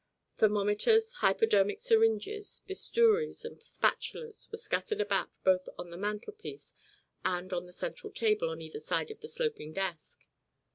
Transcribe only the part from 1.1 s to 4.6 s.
hypodermic syringes bistouries and spatulas were